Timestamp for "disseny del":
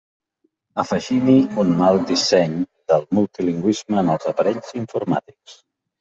2.11-3.05